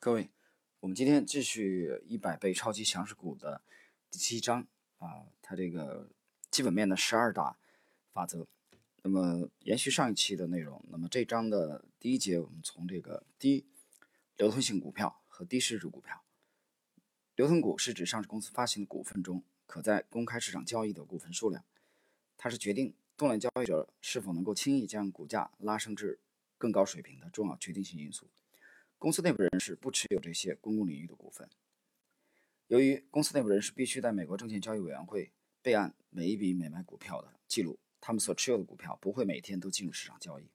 [0.00, 0.30] 各位，
[0.78, 3.60] 我们今天继续一百倍超级强势股的
[4.08, 4.64] 第七章
[4.98, 6.08] 啊，它这个
[6.52, 7.58] 基本面的十二大
[8.12, 8.46] 法则。
[9.02, 13.66] 那么延续上一期的内容，那么这章的第一节，我们从这个低
[14.36, 16.22] 流通性股票和低市值股票。
[17.34, 21.64] 流通股是指上市公司发行的股份中可在公开市场交易的股份数量，
[22.36, 26.20] 它是决定动量交易者是否能够轻易将股价拉升至
[26.56, 28.28] 更高水平的重要决定性因素。
[28.98, 31.48] 公司内部人士不持有这些公共领域的股份。
[32.66, 35.32] 由于公司内部人士必须在美国证券交易委员会
[35.62, 40.50] 备案每一笔买卖股票的记录，他们所持有的股票不会每天都进入市场交易。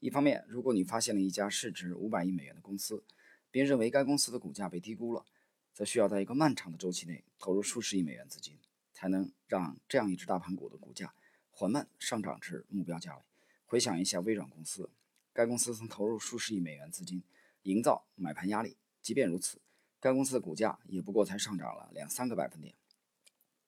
[0.00, 3.04] 一方面，如果你发现了一家市值五百亿美元的公司，
[3.52, 5.24] 并认为该公司的股价被低估了，
[5.72, 8.58] 则需要在一个漫长的周期内投入数十亿美元资金，
[8.92, 11.14] 才能让这样一只大盘股的股价
[11.50, 13.22] 缓慢上涨至目标价位。
[13.64, 14.90] 回想一下微软公司，
[15.32, 17.22] 该公司曾投入数十亿美元资金。
[17.66, 19.60] 营造买盘压力，即便如此，
[19.98, 22.74] 该公司的股价也不过才上涨了两三个百分点。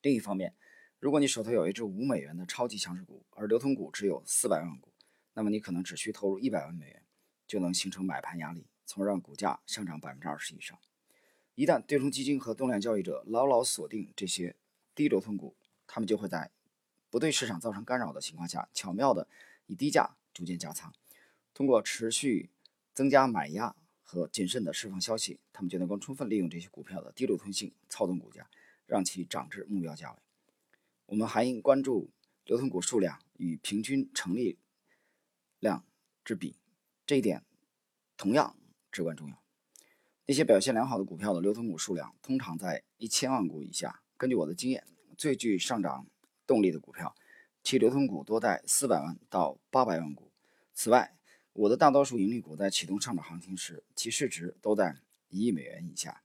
[0.03, 0.55] 另一方面，
[1.01, 4.93] 如果你手头有一只五美元的超级强势股，而流通股只有四百万股，
[5.35, 7.03] 那么你可能只需投入一百万美元，
[7.45, 10.79] 就能形成买盘压力，从而让股价上涨百分之二十以上。
[11.57, 14.55] 一旦对冲基金和动量交易者牢牢锁定这些
[14.95, 15.57] 低流通股，
[15.89, 16.53] 他们就会在
[17.11, 19.27] 不对市场造成干扰的情况下，巧妙地
[19.67, 20.95] 以低价逐渐加仓，
[21.53, 22.51] 通过持续
[22.95, 23.75] 增加买压。
[24.11, 28.49] 和谨慎的释放消息，他们就能够充分利用这些股票的低流通性，操纵股价，
[28.87, 30.19] 让其涨至目标价位。
[31.05, 32.09] 我们还应关注
[32.47, 34.57] 流通股数量与平均成立
[35.59, 35.85] 量
[36.25, 36.57] 之比，
[37.05, 37.45] 这一点
[38.17, 38.57] 同样
[38.91, 39.43] 至关重要。
[40.25, 44.03] 那些表现良好的股票的流通股数量通常在一千万股以下。
[44.17, 44.87] 根据我的经验，
[45.19, 46.07] 最具上涨
[46.47, 47.15] 动力的股票，
[47.63, 50.33] 其流通股多在四百万到八百万股。
[50.73, 51.18] 此外，
[51.59, 54.97] 我的大多数盈利股在启动上涨行情时，其市值都在
[55.29, 56.23] 一亿美元以下。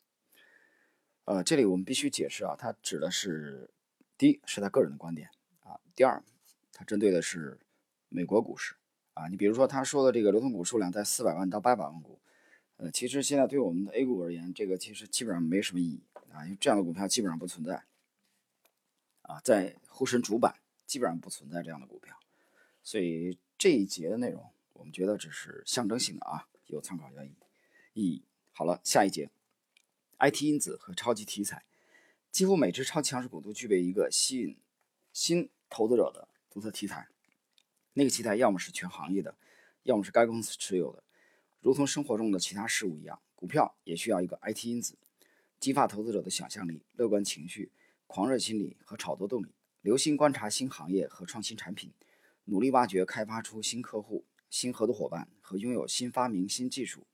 [1.25, 3.71] 呃，这里我们必须解释啊，它指的是
[4.15, 6.21] 第一是他个人的观点啊，第二，
[6.71, 7.57] 它针对的是
[8.09, 8.75] 美国股市
[9.15, 9.27] 啊。
[9.27, 12.19] 你比如说他说的这个流通股数量在四百万到八百万股，
[12.77, 17.83] 呃，其实现在对我们的 A 股而言，这个其实基本上没什么意义啊，因为这样的股票基本上不存在
[19.23, 22.15] 啊，在沪深主板基本上不存在这样的股票，
[22.83, 24.52] 所以这一节的内容。
[24.73, 27.35] 我们觉得只是象征性的啊，有参考意义。
[27.93, 29.29] 意义好了，下一节
[30.19, 31.63] ，IT 因子和超级题材，
[32.31, 34.57] 几乎每只超强势股都具备一个吸引
[35.11, 37.07] 新投资者的独特题材。
[37.93, 39.35] 那个题材要么是全行业的，
[39.83, 41.03] 要么是该公司持有的。
[41.61, 44.97] 如同生活中的其他事物一样，股票也需要一个 IT 因子，
[45.59, 47.71] 激发投资者的想象力、乐观情绪、
[48.07, 49.53] 狂热心理和炒作动力。
[49.81, 51.91] 留心观察新行业和创新产品，
[52.45, 54.25] 努力挖掘开发出新客户。
[54.53, 57.07] 新合作伙伴和拥有新发明、新技术，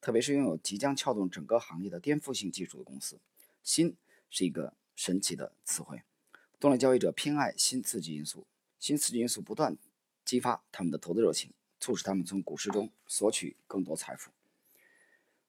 [0.00, 3.20] 特别是拥有即将撬动整个行业的颠覆性技术的公司。
[3.62, 3.94] 新
[4.30, 6.00] 是一个神奇的词汇。
[6.58, 8.46] 动力交易者偏爱新刺激因素，
[8.78, 9.76] 新刺激因素不断
[10.24, 14.30] 激发他们的投资热情，促使他们从股市中索取更多财富。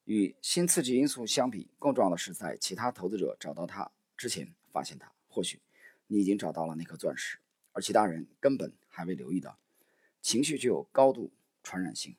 [0.03, 5.09] 与新刺激因素相比，更重要的是在其他投资者找到它之前发现它。
[5.29, 5.61] 或许
[6.07, 7.39] 你已经找到了那颗钻石，
[7.71, 9.57] 而其他人根本还未留意到。
[10.29, 11.31] 情绪具有高度
[11.63, 12.15] 传染性。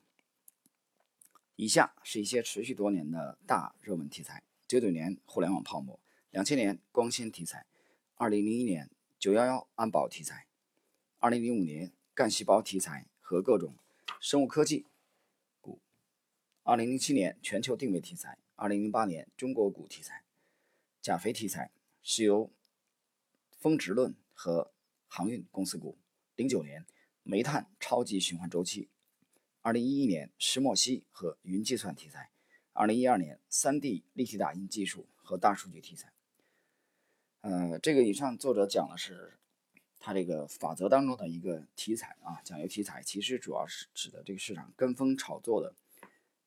[1.55, 5.97] 以下是一些持续多年的大热门题材：九九年互联网泡沫，
[6.29, 7.65] 两千年光纤题材，
[8.15, 10.45] 二零零一年九幺幺安保题材，
[11.19, 13.75] 二零零五年干细胞题材和各种
[14.19, 14.85] 生物科技
[15.61, 15.79] 股，
[16.63, 20.25] 二零零七年全球定位题材，二零零八年中国股题材，
[21.01, 21.71] 钾肥题材，
[22.03, 22.51] 石油、
[23.57, 24.73] 峰值论和
[25.07, 25.97] 航运公司股，
[26.35, 26.85] 零九年。
[27.23, 28.89] 煤炭超级循环周期，
[29.61, 32.31] 二零一一年石墨烯和云计算题材，
[32.73, 36.11] 二零一二年三 D 立体打印技术和大数据题材。
[37.41, 39.37] 呃，这个以上作者讲的是
[39.99, 45.75] 他这个法则当中的一个题材啊，讲一个题材，其实主要是指的这个市场跟风炒作的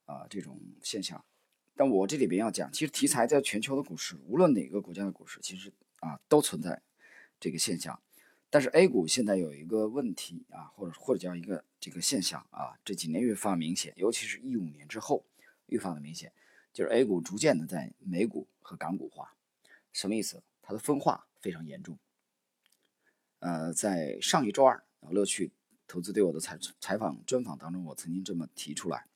[0.04, 1.24] 啊这种现象。
[1.76, 6.82] 但我这里边要讲，其实题材在全球的股市，无论哪个国家的股市，其实啊都存在
[7.40, 8.00] 这个现象。
[8.54, 15.26] 但是 A 股现在有一个问题啊，或者或者叫一个这个现象啊，这几年越发明显，尤其是一五年之后
[15.66, 16.32] 越发的明显，
[16.72, 19.34] 就是 A 股逐渐的在美股和港股化，
[19.92, 20.40] 什么意思？
[20.62, 21.98] 它的分化非常严重。
[23.40, 25.50] 呃，在上一周二，乐趣
[25.88, 29.08] 投资对我的采采访专访当中，我曾经这么提出来。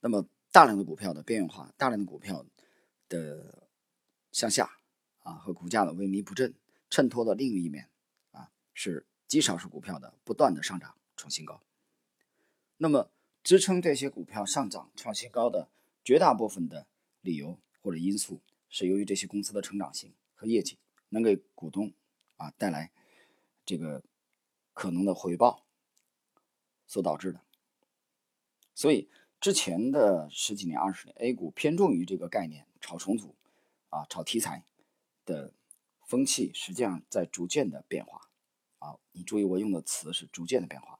[0.00, 2.46] 那么大量的股票的边缘化，大量的股票
[3.10, 3.68] 的
[4.32, 4.78] 向下
[5.18, 6.54] 啊，和股价的萎靡不振。
[6.90, 7.88] 衬托的另一面，
[8.32, 11.62] 啊，是极少数股票的不断的上涨创新高。
[12.76, 13.10] 那么，
[13.42, 15.70] 支撑这些股票上涨创新高的
[16.04, 16.86] 绝大部分的
[17.20, 20.78] 理由或者因素是由于这些公司的成长性和业绩
[21.10, 21.92] 能给股东
[22.36, 22.90] 啊带来
[23.64, 24.02] 这个
[24.72, 25.64] 可能的回报
[26.86, 27.40] 所导致的。
[28.74, 29.08] 所以
[29.40, 33.36] 之前的十几年、二十年，A 股偏重于这个概念，炒重组
[33.90, 34.64] 啊、炒题材
[35.24, 35.52] 的
[36.10, 38.28] 风气，实际上在逐渐的变化。
[38.80, 40.98] 啊，你注意我用的词是逐渐的变化，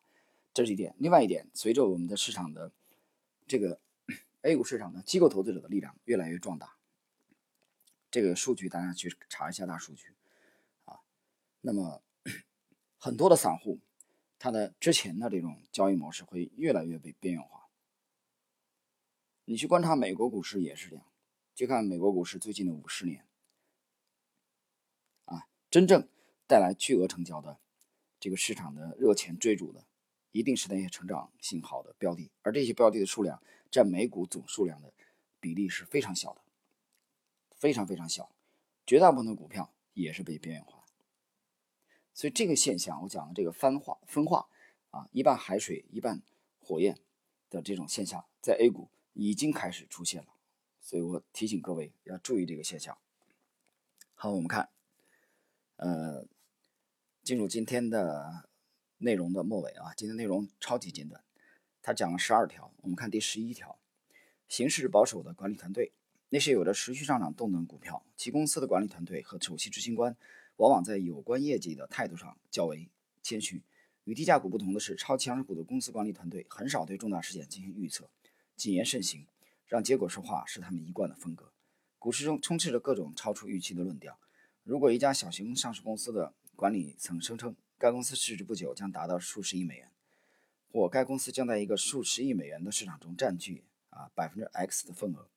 [0.54, 0.94] 这是一点。
[0.98, 2.70] 另外一点，随着我们的市场的
[3.48, 3.80] 这个
[4.42, 6.76] A 股市场的机构投资者的力量越来越壮大，
[8.08, 10.14] 这个数据大家去查一下大数据
[10.84, 11.00] 啊。
[11.60, 12.00] 那么
[12.96, 13.80] 很多的散户，
[14.38, 17.66] 他的之前的这种交易模式会越来越被边缘化。
[19.46, 21.04] 你去观察美国股市也是这样，
[21.56, 23.26] 去看美国股市最近的五十年，
[25.70, 26.08] 真正
[26.46, 27.58] 带来巨额成交的。
[28.19, 29.87] 这个市场的热钱追逐的，
[30.32, 34.93] 一定是那些成长性好的标的，而这些标的的数量占美股总数量的
[35.40, 36.43] 比例是非常小的，
[37.56, 38.31] 非常非常小，
[38.87, 40.84] 绝大部分的股票也是被边缘化。
[42.12, 44.49] 所以这个现象，我讲的这个分化分化
[44.90, 46.20] 啊，一半海水一半
[46.58, 46.99] 火焰
[47.49, 50.28] 的这种现象，在 A 股已经开始出现了，
[50.82, 52.99] 所以我提醒各位要注意这个现象。
[54.14, 54.69] 好，我们看，
[55.80, 56.24] 呃。
[57.22, 58.48] 进入今天的
[58.96, 61.22] 内容的末尾啊，今天内容超级简短，
[61.82, 63.78] 他讲了十二条，我们看第十一条，
[64.48, 65.92] 行事保守的管理团队，
[66.30, 70.16] 那些有着持续上涨动能股票，其公司的管理团队和首席执行官
[70.56, 72.88] 往往在有关业绩的态度上较为
[73.22, 73.62] 谦虚。
[74.04, 78.08] 与低价股不同的是，超强势股的公司管理团队很少对重大事件进行预测，
[78.56, 79.26] 谨言慎行，
[79.66, 81.52] 让结果说话是他们一贯的风格。
[81.98, 84.18] 股市中充斥着各种超出预期的论调。
[84.70, 89.90] 如果一家小型上市公司的管理层声称，该公司市值不久将达到数十亿美元，
[90.70, 95.28] 或该公司将在一个数十亿美元的市场中占据啊百分之 X 的份额，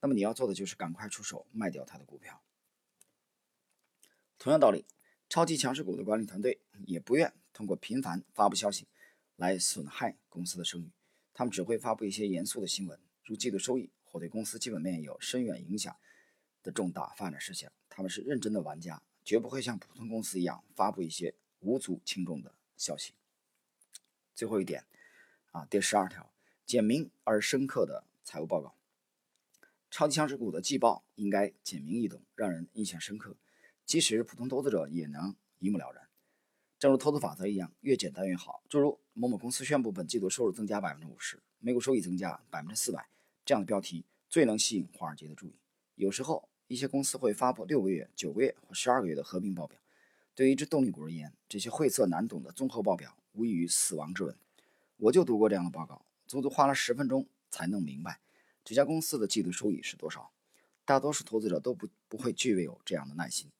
[0.00, 2.40] 那么你要做的就是赶快出手卖掉他的股票。
[4.38, 4.86] 同样道理，
[5.28, 8.88] 超级强势股的管理团队也不愿通过频繁发布消息
[9.36, 10.90] 来损害公司的声誉，
[11.34, 15.94] 他们只会发布一些严肃的新闻，如季度收益或对公司基本面有深远影响
[16.62, 17.70] 的重大发展事项。
[17.98, 19.02] 他们是认真的玩家。
[19.24, 23.12] 绝不会像普通公司一样发布一些无足轻重的消息。
[24.36, 24.86] 最后一点，
[25.50, 26.30] 啊，第十二条，
[26.64, 28.76] 简明而深刻的财务报告。
[29.90, 33.36] 超级强势股的季报应该简明易懂，让人印象深刻，
[33.84, 36.08] 即使普通投资者也能一目了然。
[36.78, 38.62] 正如投资法则一样，越简单越好。
[38.68, 43.10] 诸如某某公司宣布本季度收入增加百分之五十，每股收益增加百分之四百，
[43.44, 45.56] 这样的标题最能吸引华尔街的注意。
[45.96, 46.48] 有时候。
[46.68, 49.80] 一些公司会发布六个月、九个月或十二个月的合并报表。
[50.34, 54.36] 对于一只动力股而言，这些晦涩难懂的综合报表无异于死亡之吻。
[54.98, 58.20] 我就读过这样的报告，足足花了十分钟才弄明白
[58.64, 60.30] 这家公司的季度收益是多少。
[60.84, 63.50] 大多数投资者都不不会具备有这样的耐心。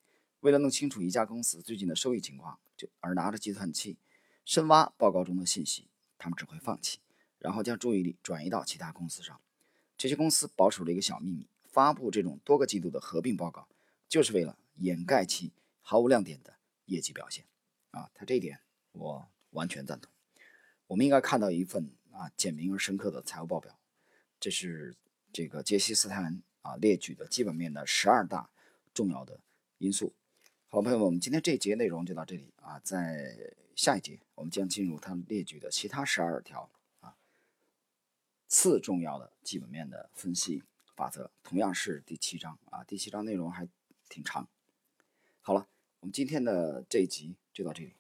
[0.41, 3.97] 为了弄清楚一家公司最近的收益情况，就而拿着计算器
[4.45, 7.01] 深挖报告中的信息，他们只会放弃，
[7.39, 9.41] 然后将注意力转移到其他公司上。
[9.97, 11.49] 这些公司保守了一个小秘密。
[11.79, 13.69] 发布这种多个季度的合并报告，
[14.09, 17.45] 就是为了掩盖其毫无亮点的业绩表现，
[17.93, 18.59] 啊，他这一点
[18.91, 20.11] 我完全赞同。
[20.89, 23.79] 我们应该看到一份啊简明而深刻的财务报表，
[24.41, 24.97] 这是
[25.33, 28.51] 这个杰西·斯坦啊列举的基本面的十二大
[28.93, 29.39] 重要的
[29.79, 30.13] 因素。
[30.67, 37.15] 好，朋友们，我们今天这一节内容就到这里啊，在下一节我们将进入他列举的其他十二条啊
[38.49, 40.65] 次重要的基本面的分析。
[40.99, 43.69] 法则同样是第七章啊，第七章内容还
[44.09, 44.49] 挺长。
[45.41, 45.69] 好了，
[46.01, 47.95] 我们今天的这一集就到这里。